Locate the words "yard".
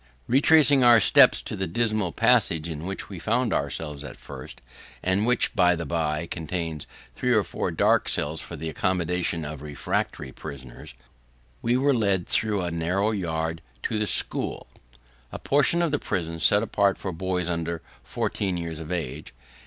13.11-13.61